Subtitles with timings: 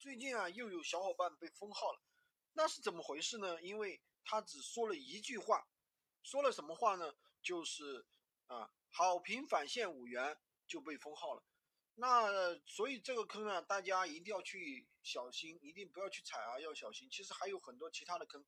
[0.00, 2.00] 最近啊，又有小伙伴被封号了，
[2.54, 3.60] 那是怎么回事呢？
[3.60, 5.68] 因为他只说了一句话，
[6.22, 7.14] 说了什么话呢？
[7.42, 8.06] 就是
[8.46, 11.44] 啊，好评返现五元就被封号了。
[11.96, 17.10] 那所以这个坑呢，大家一定要去小心，一定不要去踩啊，要小心。
[17.10, 18.42] 其实还有很多其他的坑，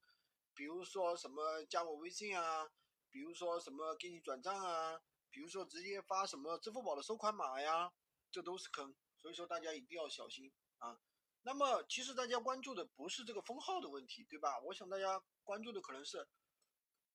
[0.55, 2.71] 比如说什么加我微信啊，
[3.11, 7.93] 比如说什么给你转账啊，比如说直接发什么支付宝的收款码呀，
[8.31, 8.97] 这都是坑。
[9.19, 10.99] 所以说大家一定要小心啊。
[11.45, 14.61] 那么其实大家关注的不是这个封号的问题，对吧？
[14.61, 16.29] 我想大家关注的可能是，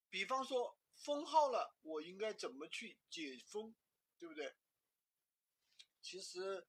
[0.10, 3.74] 比方说封号了，我应该怎么去解封，
[4.20, 4.54] 对不对？
[6.02, 6.68] 其实，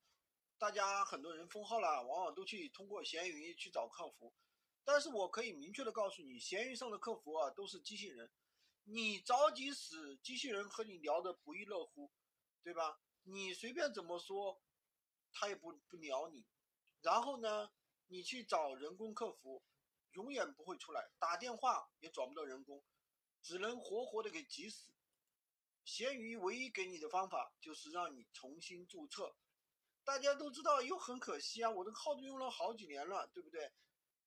[0.56, 4.32] 大家很多人封号了，往往都去通过闲鱼去找客服，
[4.84, 8.30] 但是我可以明确的告诉你，闲鱼上的客服啊都是机器人，
[8.84, 12.12] 你着急死，机器人和你聊的不亦乐乎，
[12.62, 13.01] 对吧？
[13.23, 14.62] 你随便怎么说，
[15.32, 16.45] 他也不不鸟你，
[17.01, 17.70] 然后呢，
[18.09, 19.62] 你去找人工客服，
[20.12, 22.85] 永远不会出来，打电话也找不到人工，
[23.43, 24.93] 只能活活的给急死。
[25.85, 29.37] 闲鱼唯一给你的方法就是让你重新注册，
[30.05, 33.73] 大家都知道又很可惜啊，我的号都用了好几年了，对不对？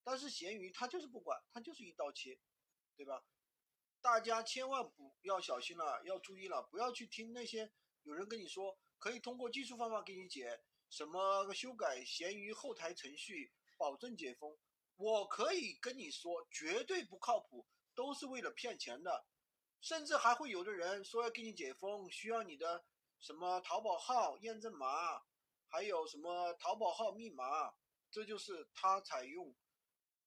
[0.03, 2.39] 但是闲鱼它就是不管，它就是一刀切，
[2.95, 3.23] 对吧？
[4.02, 14.56] 大家千万不要小心了，要注意了，不要去听那些有人跟你说可以通过技术方法给你解，什么修改闲鱼后台程序保证解封，
[14.97, 19.25] 我可以跟你说绝对不靠谱，都是为了骗钱的。
[19.80, 22.86] 甚至还会有的人说要给你解封，需要你的
[23.19, 25.23] 什么淘宝号验证码，
[25.67, 27.73] 还有什么淘宝号密码，
[28.12, 29.56] 这就是他采用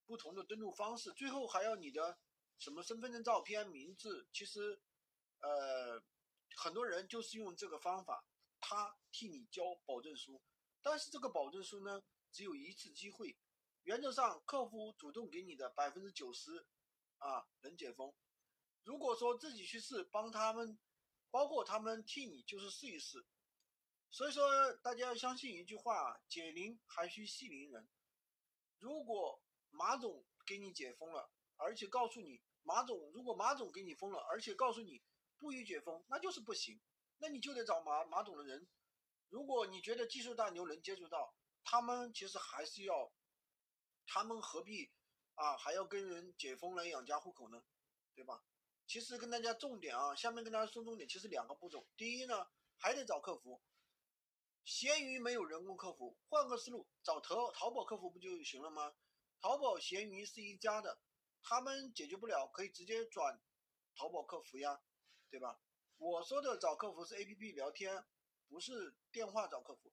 [0.05, 2.17] 不同的登录方式，最后还要你的
[2.57, 4.27] 什么身份证照片、名字。
[4.33, 4.81] 其实，
[5.39, 6.03] 呃，
[6.57, 8.25] 很多人就是用这个方法，
[8.59, 10.41] 他替你交保证书，
[10.85, 13.35] 但是这个保证书呢，只有一次机会，
[13.81, 16.63] 原则上客服主动给你的百分之九十
[17.17, 18.13] 啊能解封。
[18.83, 20.77] 如果说自己去试，帮他们，
[21.31, 23.25] 包括他们替你，就是试一试。
[24.11, 27.89] 所以说，大家要相信一句话啊：解铃还需系铃人。
[28.77, 29.41] 如果
[29.71, 35.01] 马总给你解封了，而且告诉你马总，如果马总给你封了，而且告诉你
[35.39, 36.79] 不予解封，那就是不行。
[37.17, 38.67] 那你就得找马马总的人。
[39.29, 43.11] 如果你觉得技术大牛能接触到，他们其实还是要，
[44.05, 44.91] 他们何必
[45.33, 47.63] 啊还要跟人解封来养家糊口呢？
[48.13, 48.43] 对吧？
[48.87, 51.87] 其实跟大家重点啊，下面跟大家说重点，其实两个步骤。
[51.97, 52.47] 第一呢，
[52.77, 53.61] 还得找客服。
[54.63, 58.95] 闲鱼没有人工客服，换个思路，找淘淘宝客服不就行了吗？
[59.41, 60.99] 淘宝、闲鱼是一家的，
[61.43, 63.41] 他们解决不了，可以直接转
[63.95, 64.81] 淘宝客服呀，
[65.29, 65.59] 对吧？
[65.97, 68.05] 我说的找客服是 APP 聊天，
[68.47, 69.91] 不是电话找客服。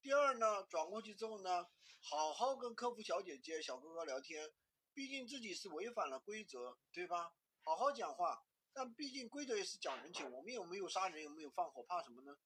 [0.00, 1.68] 第二呢，转过去之后呢，
[2.00, 4.52] 好好跟客服小姐姐、小哥哥聊天，
[4.92, 7.34] 毕竟自己是违反了规则，对吧？
[7.62, 12.36] 好好讲话，但毕竟规则也是讲人情，我们又没有杀人，又没有放火，怕什么呢？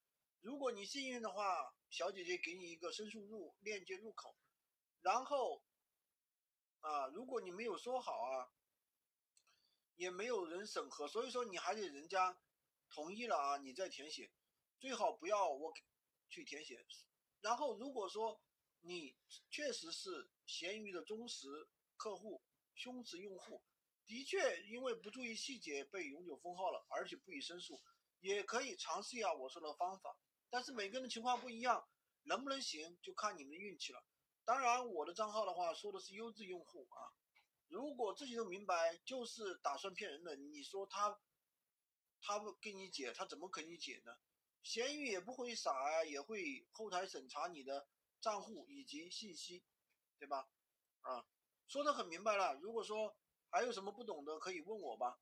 [0.42, 4.36] 如果你幸运的话，小姐姐给你一个申诉入链接入口，
[5.00, 5.64] 然后
[6.80, 8.52] 啊，如果你没有说好啊，
[9.94, 12.38] 也没有人审核，所以说你还得人家
[12.90, 14.30] 同意了啊，你再填写，
[14.78, 15.72] 最好不要我
[16.28, 16.84] 去填写。
[17.40, 18.40] 然后如果说
[18.80, 19.16] 你
[19.50, 21.48] 确实是闲鱼的忠实
[21.96, 22.42] 客户、
[22.74, 23.62] 忠实用户。
[24.08, 27.82] 的确，因为不注意细节被永久封号了，而且不予申诉，
[28.20, 30.16] 也可以尝试一下我说的方法。
[30.48, 31.88] 但是每个人的情况不一样，
[32.22, 34.04] 能不能行就看你们的运气了。
[34.44, 37.10] 当然，我的账号的话说的是优质用户啊，
[37.66, 41.18] 如果自己都明白就是打算骗人的，你说他
[42.20, 44.16] 他不给你解，他怎么给你解呢？
[44.66, 47.86] 闲鱼也不会傻啊，也会后台审查你的
[48.20, 49.62] 账户以及信息，
[50.18, 50.48] 对吧？
[51.02, 51.24] 啊，
[51.68, 52.54] 说的很明白了。
[52.54, 53.16] 如果说。
[53.48, 55.20] 还有什么不懂的可以问我吧。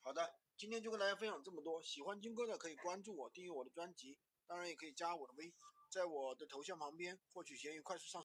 [0.00, 1.82] 好的，今天就跟大家分享这么多。
[1.82, 5.54] 喜欢军哥的可以关注我，订阅我的专辑，当然也可以加我的微，
[5.92, 8.14] 在我的头像旁边获取闲鱼快速上。